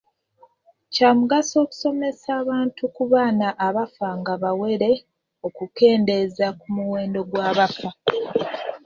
[0.93, 4.91] Kya mugaso okusomesa abantu ku baana abafa nga bawere
[5.47, 7.89] okukendeeza ku muwendo gw'abafa.